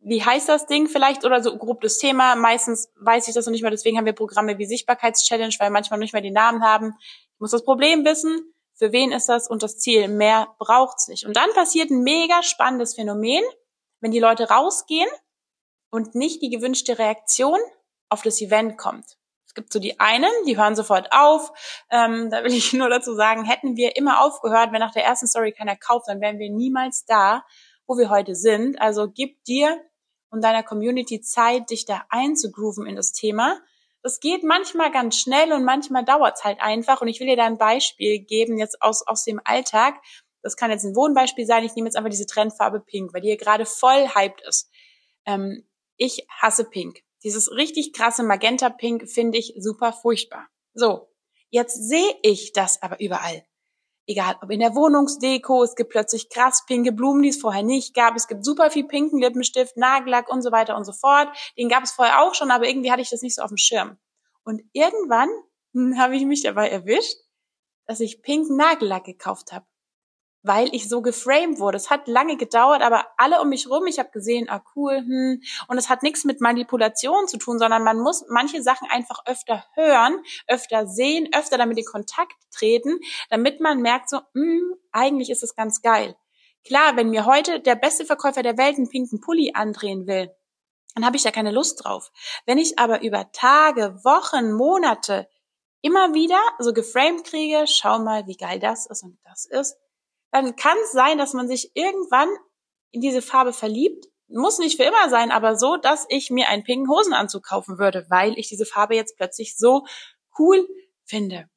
wie 0.00 0.22
heißt 0.22 0.48
das 0.48 0.66
Ding 0.66 0.86
vielleicht 0.88 1.24
oder 1.24 1.42
so 1.42 1.56
grob 1.56 1.80
das 1.80 1.98
Thema. 1.98 2.36
Meistens 2.36 2.92
weiß 3.00 3.26
ich 3.28 3.34
das 3.34 3.46
noch 3.46 3.50
nicht 3.50 3.62
mal, 3.62 3.70
deswegen 3.70 3.98
haben 3.98 4.04
wir 4.04 4.12
Programme 4.12 4.58
wie 4.58 4.66
Sichtbarkeitschallenge, 4.66 5.54
weil 5.58 5.70
manchmal 5.70 5.98
nicht 5.98 6.12
mehr 6.12 6.22
die 6.22 6.30
Namen 6.30 6.62
haben. 6.62 6.94
Ich 7.00 7.40
muss 7.40 7.50
das 7.50 7.64
Problem 7.64 8.04
wissen, 8.04 8.54
für 8.76 8.92
wen 8.92 9.10
ist 9.10 9.28
das 9.28 9.48
und 9.48 9.62
das 9.62 9.78
Ziel. 9.78 10.08
Mehr 10.08 10.54
braucht's 10.58 11.08
nicht. 11.08 11.26
Und 11.26 11.36
dann 11.36 11.52
passiert 11.54 11.90
ein 11.90 12.02
mega 12.02 12.42
spannendes 12.42 12.94
Phänomen, 12.94 13.42
wenn 14.00 14.10
die 14.10 14.20
Leute 14.20 14.48
rausgehen 14.50 15.08
und 15.90 16.14
nicht 16.14 16.42
die 16.42 16.50
gewünschte 16.50 16.98
Reaktion 16.98 17.58
auf 18.08 18.22
das 18.22 18.40
Event 18.40 18.76
kommt. 18.76 19.16
Es 19.46 19.54
gibt 19.54 19.72
so 19.72 19.78
die 19.78 19.98
einen, 19.98 20.30
die 20.46 20.58
hören 20.58 20.76
sofort 20.76 21.08
auf. 21.12 21.50
Ähm, 21.90 22.30
da 22.30 22.44
will 22.44 22.52
ich 22.52 22.72
nur 22.74 22.90
dazu 22.90 23.14
sagen, 23.14 23.44
hätten 23.44 23.76
wir 23.76 23.96
immer 23.96 24.22
aufgehört, 24.22 24.72
wenn 24.72 24.80
nach 24.80 24.92
der 24.92 25.04
ersten 25.04 25.26
Story 25.26 25.52
keiner 25.52 25.76
kauft, 25.76 26.08
dann 26.08 26.20
wären 26.20 26.38
wir 26.38 26.50
niemals 26.50 27.06
da. 27.06 27.44
wo 27.86 27.96
wir 27.96 28.10
heute 28.10 28.34
sind. 28.34 28.80
Also 28.80 29.08
gib 29.08 29.44
dir 29.44 29.80
und 30.28 30.42
deiner 30.42 30.62
Community 30.62 31.20
Zeit, 31.20 31.70
dich 31.70 31.86
da 31.86 32.04
einzugrooven 32.10 32.86
in 32.86 32.96
das 32.96 33.12
Thema. 33.12 33.58
Das 34.06 34.20
geht 34.20 34.44
manchmal 34.44 34.92
ganz 34.92 35.18
schnell 35.18 35.52
und 35.52 35.64
manchmal 35.64 36.04
dauert 36.04 36.36
es 36.36 36.44
halt 36.44 36.60
einfach. 36.60 37.00
Und 37.00 37.08
ich 37.08 37.18
will 37.18 37.26
dir 37.26 37.34
da 37.34 37.44
ein 37.44 37.58
Beispiel 37.58 38.20
geben, 38.20 38.56
jetzt 38.56 38.80
aus, 38.80 39.04
aus 39.04 39.24
dem 39.24 39.40
Alltag. 39.42 39.96
Das 40.42 40.56
kann 40.56 40.70
jetzt 40.70 40.84
ein 40.84 40.94
Wohnbeispiel 40.94 41.44
sein. 41.44 41.64
Ich 41.64 41.74
nehme 41.74 41.88
jetzt 41.88 41.96
einfach 41.96 42.10
diese 42.10 42.24
Trendfarbe 42.24 42.78
Pink, 42.78 43.12
weil 43.12 43.20
die 43.20 43.26
hier 43.26 43.36
gerade 43.36 43.66
voll 43.66 44.06
hyped 44.14 44.42
ist. 44.46 44.70
Ähm, 45.24 45.68
ich 45.96 46.24
hasse 46.30 46.66
Pink. 46.66 47.00
Dieses 47.24 47.50
richtig 47.50 47.92
krasse 47.94 48.22
Magenta 48.22 48.70
Pink 48.70 49.10
finde 49.10 49.38
ich 49.38 49.54
super 49.58 49.92
furchtbar. 49.92 50.46
So, 50.72 51.08
jetzt 51.50 51.88
sehe 51.88 52.14
ich 52.22 52.52
das 52.52 52.80
aber 52.82 53.00
überall 53.00 53.44
egal 54.06 54.36
ob 54.42 54.50
in 54.50 54.60
der 54.60 54.74
Wohnungsdeko, 54.74 55.62
es 55.62 55.74
gibt 55.74 55.90
plötzlich 55.90 56.28
krass 56.28 56.64
pinke 56.66 56.92
Blumen, 56.92 57.22
die 57.22 57.30
es 57.30 57.40
vorher 57.40 57.62
nicht 57.62 57.94
gab. 57.94 58.16
Es 58.16 58.28
gibt 58.28 58.44
super 58.44 58.70
viel 58.70 58.84
pinken 58.84 59.20
Lippenstift, 59.20 59.76
Nagellack 59.76 60.30
und 60.30 60.42
so 60.42 60.52
weiter 60.52 60.76
und 60.76 60.84
so 60.84 60.92
fort. 60.92 61.28
Den 61.58 61.68
gab 61.68 61.84
es 61.84 61.92
vorher 61.92 62.22
auch 62.22 62.34
schon, 62.34 62.50
aber 62.50 62.68
irgendwie 62.68 62.90
hatte 62.90 63.02
ich 63.02 63.10
das 63.10 63.22
nicht 63.22 63.34
so 63.34 63.42
auf 63.42 63.50
dem 63.50 63.56
Schirm. 63.56 63.98
Und 64.44 64.62
irgendwann 64.72 65.28
hm, 65.72 65.98
habe 65.98 66.16
ich 66.16 66.24
mich 66.24 66.42
dabei 66.42 66.68
erwischt, 66.68 67.16
dass 67.86 68.00
ich 68.00 68.22
pinken 68.22 68.56
Nagellack 68.56 69.04
gekauft 69.04 69.52
habe 69.52 69.66
weil 70.46 70.72
ich 70.72 70.88
so 70.88 71.02
geframed 71.02 71.58
wurde. 71.58 71.76
Es 71.76 71.90
hat 71.90 72.06
lange 72.06 72.36
gedauert, 72.36 72.80
aber 72.80 73.06
alle 73.16 73.40
um 73.40 73.48
mich 73.48 73.68
rum, 73.68 73.86
ich 73.86 73.98
habe 73.98 74.10
gesehen, 74.10 74.48
ah 74.48 74.62
cool, 74.74 74.98
hm. 74.98 75.42
und 75.68 75.78
es 75.78 75.88
hat 75.88 76.02
nichts 76.02 76.24
mit 76.24 76.40
Manipulation 76.40 77.26
zu 77.26 77.36
tun, 77.36 77.58
sondern 77.58 77.82
man 77.82 77.98
muss 77.98 78.24
manche 78.28 78.62
Sachen 78.62 78.88
einfach 78.88 79.26
öfter 79.26 79.64
hören, 79.74 80.22
öfter 80.46 80.86
sehen, 80.86 81.28
öfter 81.34 81.58
damit 81.58 81.78
in 81.78 81.84
Kontakt 81.84 82.36
treten, 82.52 83.00
damit 83.28 83.60
man 83.60 83.82
merkt 83.82 84.08
so, 84.08 84.20
hm, 84.34 84.74
eigentlich 84.92 85.30
ist 85.30 85.42
es 85.42 85.56
ganz 85.56 85.82
geil. 85.82 86.16
Klar, 86.64 86.96
wenn 86.96 87.10
mir 87.10 87.26
heute 87.26 87.60
der 87.60 87.74
beste 87.74 88.04
Verkäufer 88.04 88.42
der 88.42 88.56
Welt 88.56 88.76
einen 88.76 88.88
pinken 88.88 89.20
Pulli 89.20 89.52
andrehen 89.54 90.06
will, 90.06 90.30
dann 90.94 91.04
habe 91.04 91.16
ich 91.16 91.22
da 91.22 91.30
keine 91.30 91.50
Lust 91.50 91.84
drauf. 91.84 92.10
Wenn 92.46 92.58
ich 92.58 92.78
aber 92.78 93.02
über 93.02 93.30
Tage, 93.32 94.00
Wochen, 94.04 94.52
Monate 94.52 95.28
immer 95.80 96.14
wieder 96.14 96.40
so 96.58 96.72
geframed 96.72 97.24
kriege, 97.24 97.64
schau 97.66 97.98
mal, 97.98 98.26
wie 98.26 98.36
geil 98.36 98.58
das 98.58 98.86
ist 98.86 99.02
und 99.02 99.18
das 99.24 99.44
ist, 99.44 99.76
dann 100.36 100.56
kann 100.56 100.76
es 100.84 100.92
sein, 100.92 101.18
dass 101.18 101.32
man 101.32 101.48
sich 101.48 101.70
irgendwann 101.74 102.28
in 102.90 103.00
diese 103.00 103.22
Farbe 103.22 103.52
verliebt. 103.52 104.06
Muss 104.28 104.58
nicht 104.58 104.76
für 104.76 104.82
immer 104.82 105.08
sein, 105.08 105.30
aber 105.30 105.56
so, 105.56 105.76
dass 105.76 106.06
ich 106.08 106.30
mir 106.30 106.48
einen 106.48 106.64
pinken 106.64 106.90
Hosenanzug 106.90 107.44
kaufen 107.44 107.78
würde, 107.78 108.06
weil 108.10 108.38
ich 108.38 108.48
diese 108.48 108.66
Farbe 108.66 108.96
jetzt 108.96 109.16
plötzlich 109.16 109.56
so 109.56 109.86
cool 110.38 110.66
finde. 111.04 111.48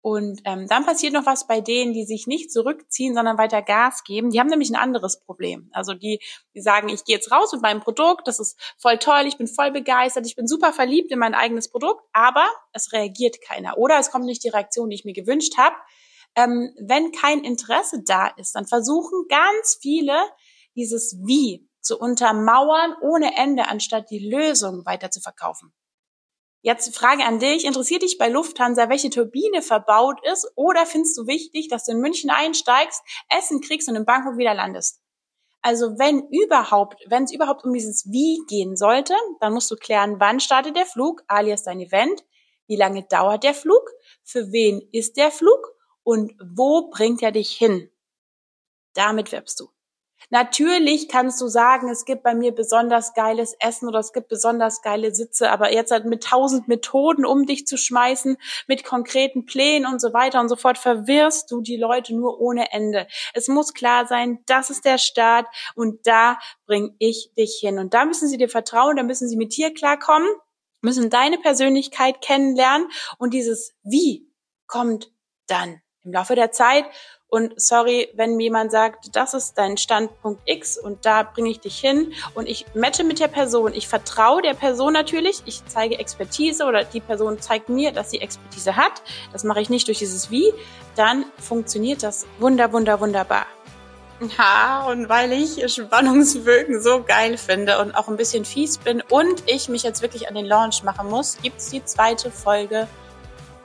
Und 0.00 0.42
ähm, 0.44 0.66
dann 0.68 0.84
passiert 0.84 1.14
noch 1.14 1.24
was 1.24 1.46
bei 1.46 1.62
denen, 1.62 1.94
die 1.94 2.04
sich 2.04 2.26
nicht 2.26 2.52
zurückziehen, 2.52 3.14
sondern 3.14 3.38
weiter 3.38 3.62
Gas 3.62 4.04
geben. 4.04 4.30
Die 4.30 4.38
haben 4.38 4.48
nämlich 4.48 4.68
ein 4.68 4.76
anderes 4.76 5.20
Problem. 5.20 5.70
Also 5.72 5.94
die, 5.94 6.20
die 6.54 6.60
sagen, 6.60 6.90
ich 6.90 7.04
gehe 7.04 7.16
jetzt 7.16 7.32
raus 7.32 7.52
mit 7.52 7.62
meinem 7.62 7.80
Produkt, 7.80 8.28
das 8.28 8.38
ist 8.38 8.60
voll 8.76 8.98
toll, 8.98 9.22
ich 9.26 9.38
bin 9.38 9.46
voll 9.46 9.70
begeistert, 9.70 10.26
ich 10.26 10.36
bin 10.36 10.46
super 10.46 10.74
verliebt 10.74 11.10
in 11.10 11.18
mein 11.18 11.34
eigenes 11.34 11.70
Produkt, 11.70 12.02
aber 12.12 12.46
es 12.72 12.92
reagiert 12.92 13.40
keiner. 13.40 13.78
Oder 13.78 13.98
es 13.98 14.10
kommt 14.10 14.26
nicht 14.26 14.44
die 14.44 14.50
Reaktion, 14.50 14.90
die 14.90 14.96
ich 14.96 15.06
mir 15.06 15.14
gewünscht 15.14 15.56
habe 15.56 15.76
ähm, 16.36 16.74
wenn 16.78 17.12
kein 17.12 17.44
Interesse 17.44 18.02
da 18.04 18.28
ist, 18.36 18.54
dann 18.54 18.66
versuchen 18.66 19.26
ganz 19.28 19.78
viele 19.80 20.16
dieses 20.74 21.16
Wie 21.24 21.68
zu 21.80 21.98
untermauern 21.98 22.96
ohne 23.02 23.36
Ende, 23.36 23.68
anstatt 23.68 24.10
die 24.10 24.30
Lösung 24.30 24.84
weiter 24.86 25.10
zu 25.10 25.20
verkaufen. 25.20 25.72
Jetzt 26.62 26.96
Frage 26.96 27.24
an 27.24 27.40
dich, 27.40 27.66
interessiert 27.66 28.02
dich 28.02 28.16
bei 28.16 28.30
Lufthansa, 28.30 28.88
welche 28.88 29.10
Turbine 29.10 29.60
verbaut 29.60 30.18
ist? 30.32 30.50
Oder 30.56 30.86
findest 30.86 31.18
du 31.18 31.26
wichtig, 31.26 31.68
dass 31.68 31.84
du 31.84 31.92
in 31.92 32.00
München 32.00 32.30
einsteigst, 32.30 33.02
Essen 33.28 33.60
kriegst 33.60 33.86
und 33.88 33.96
in 33.96 34.06
Bangkok 34.06 34.38
wieder 34.38 34.54
landest? 34.54 35.02
Also 35.60 35.98
wenn 35.98 36.26
überhaupt, 36.30 37.02
wenn 37.06 37.24
es 37.24 37.32
überhaupt 37.32 37.64
um 37.64 37.74
dieses 37.74 38.06
Wie 38.10 38.42
gehen 38.48 38.76
sollte, 38.76 39.14
dann 39.40 39.52
musst 39.52 39.70
du 39.70 39.76
klären, 39.76 40.16
wann 40.20 40.40
startet 40.40 40.74
der 40.74 40.86
Flug, 40.86 41.22
alias 41.26 41.64
dein 41.64 41.80
Event, 41.80 42.24
wie 42.66 42.76
lange 42.76 43.02
dauert 43.02 43.44
der 43.44 43.54
Flug, 43.54 43.90
für 44.22 44.50
wen 44.50 44.80
ist 44.90 45.18
der 45.18 45.30
Flug 45.30 45.73
und 46.04 46.32
wo 46.40 46.90
bringt 46.90 47.22
er 47.22 47.32
dich 47.32 47.50
hin? 47.50 47.90
Damit 48.94 49.32
wirbst 49.32 49.58
du. 49.58 49.74
Natürlich 50.30 51.08
kannst 51.08 51.40
du 51.40 51.48
sagen, 51.48 51.88
es 51.90 52.04
gibt 52.04 52.22
bei 52.22 52.34
mir 52.34 52.54
besonders 52.54 53.14
geiles 53.14 53.54
Essen 53.60 53.88
oder 53.88 53.98
es 53.98 54.12
gibt 54.12 54.28
besonders 54.28 54.80
geile 54.82 55.14
Sitze, 55.14 55.50
aber 55.50 55.72
jetzt 55.72 55.90
halt 55.90 56.06
mit 56.06 56.24
tausend 56.24 56.66
Methoden 56.66 57.26
um 57.26 57.46
dich 57.46 57.66
zu 57.66 57.76
schmeißen, 57.76 58.36
mit 58.66 58.84
konkreten 58.84 59.44
Plänen 59.44 59.86
und 59.86 60.00
so 60.00 60.12
weiter 60.12 60.40
und 60.40 60.48
so 60.48 60.56
fort, 60.56 60.78
verwirrst 60.78 61.50
du 61.50 61.60
die 61.60 61.76
Leute 61.76 62.16
nur 62.16 62.40
ohne 62.40 62.72
Ende. 62.72 63.06
Es 63.34 63.48
muss 63.48 63.74
klar 63.74 64.06
sein, 64.06 64.38
das 64.46 64.70
ist 64.70 64.84
der 64.84 64.98
Start 64.98 65.46
und 65.74 66.06
da 66.06 66.38
bring 66.66 66.94
ich 66.98 67.32
dich 67.36 67.58
hin. 67.60 67.78
Und 67.78 67.92
da 67.94 68.04
müssen 68.04 68.28
sie 68.28 68.38
dir 68.38 68.48
vertrauen, 68.48 68.96
da 68.96 69.02
müssen 69.02 69.28
sie 69.28 69.36
mit 69.36 69.54
dir 69.56 69.74
klarkommen, 69.74 70.28
müssen 70.80 71.10
deine 71.10 71.38
Persönlichkeit 71.38 72.20
kennenlernen 72.22 72.88
und 73.18 73.34
dieses 73.34 73.74
Wie 73.82 74.26
kommt 74.66 75.12
dann 75.46 75.83
im 76.04 76.12
Laufe 76.12 76.34
der 76.34 76.52
Zeit. 76.52 76.84
Und 77.28 77.52
sorry, 77.56 78.10
wenn 78.14 78.36
mir 78.36 78.44
jemand 78.44 78.70
sagt, 78.70 79.16
das 79.16 79.34
ist 79.34 79.54
dein 79.54 79.76
Standpunkt 79.76 80.40
X 80.44 80.78
und 80.78 81.04
da 81.04 81.24
bringe 81.24 81.50
ich 81.50 81.58
dich 81.58 81.78
hin 81.80 82.12
und 82.34 82.48
ich 82.48 82.64
matche 82.74 83.02
mit 83.02 83.18
der 83.18 83.26
Person. 83.26 83.74
Ich 83.74 83.88
vertraue 83.88 84.40
der 84.40 84.54
Person 84.54 84.92
natürlich. 84.92 85.42
Ich 85.44 85.64
zeige 85.66 85.98
Expertise 85.98 86.64
oder 86.64 86.84
die 86.84 87.00
Person 87.00 87.40
zeigt 87.40 87.68
mir, 87.68 87.90
dass 87.90 88.12
sie 88.12 88.20
Expertise 88.20 88.76
hat. 88.76 89.02
Das 89.32 89.42
mache 89.42 89.60
ich 89.60 89.68
nicht 89.68 89.88
durch 89.88 89.98
dieses 89.98 90.30
Wie. 90.30 90.52
Dann 90.94 91.24
funktioniert 91.40 92.04
das 92.04 92.24
wunder, 92.38 92.72
wunder, 92.72 93.00
wunderbar. 93.00 93.46
Ja, 94.38 94.86
und 94.88 95.08
weil 95.08 95.32
ich 95.32 95.60
Spannungsbögen 95.72 96.80
so 96.80 97.02
geil 97.02 97.36
finde 97.36 97.80
und 97.80 97.96
auch 97.96 98.06
ein 98.06 98.16
bisschen 98.16 98.44
fies 98.44 98.78
bin 98.78 99.02
und 99.10 99.42
ich 99.46 99.68
mich 99.68 99.82
jetzt 99.82 100.02
wirklich 100.02 100.28
an 100.28 100.36
den 100.36 100.46
Launch 100.46 100.84
machen 100.84 101.10
muss, 101.10 101.36
gibt's 101.42 101.70
die 101.70 101.84
zweite 101.84 102.30
Folge 102.30 102.86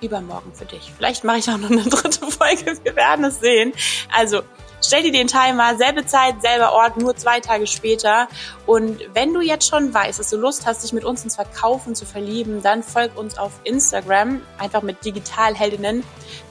übermorgen 0.02 0.54
für 0.54 0.66
dich. 0.66 0.92
Vielleicht 0.96 1.24
mache 1.24 1.38
ich 1.38 1.50
auch 1.50 1.58
noch 1.58 1.72
eine 1.72 1.84
dritte 1.90 2.26
Folge. 2.26 2.78
Wir 2.84 2.96
werden 2.96 3.26
es 3.26 3.40
sehen. 3.40 3.74
Also 4.16 4.42
stell 4.82 5.04
dir 5.04 5.12
den 5.12 5.28
Timer, 5.28 5.76
selbe 5.78 6.06
Zeit, 6.06 6.42
selber 6.42 6.74
Ort, 6.74 6.98
nur 6.98 7.16
zwei 7.16 7.40
Tage 7.40 7.68
später. 7.68 8.28
Und 8.66 9.00
wenn 9.14 9.34
du 9.34 9.42
jetzt 9.42 9.68
schon 9.68 9.94
weißt, 9.94 10.20
dass 10.20 10.30
du 10.30 10.38
Lust 10.38 10.66
hast, 10.66 10.84
dich 10.84 10.94
mit 10.94 11.04
uns 11.04 11.24
ins 11.24 11.36
Verkaufen 11.36 11.96
zu 11.96 12.06
verlieben, 12.06 12.62
dann 12.62 12.84
folg 12.84 13.18
uns 13.18 13.38
auf 13.38 13.52
Instagram, 13.64 14.42
einfach 14.58 14.82
mit 14.82 15.04
Digitalheldinnen. 15.04 16.04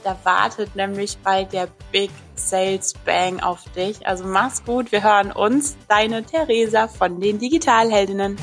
Da 0.03 0.17
wartet 0.23 0.75
nämlich 0.75 1.17
bald 1.23 1.53
der 1.53 1.67
Big 1.91 2.11
Sales 2.35 2.93
Bang 3.05 3.39
auf 3.41 3.63
dich. 3.75 4.07
Also 4.07 4.23
mach's 4.25 4.63
gut, 4.63 4.91
wir 4.91 5.03
hören 5.03 5.31
uns. 5.31 5.77
Deine 5.87 6.23
Theresa 6.23 6.87
von 6.87 7.19
den 7.19 7.39
Digitalheldinnen. 7.39 8.37